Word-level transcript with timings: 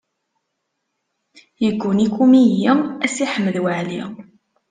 Yegguni-k 1.63 2.15
umihi 2.25 2.69
a 3.05 3.07
Si 3.13 3.25
Ḥmed 3.33 3.55
Waɛli. 3.63 4.01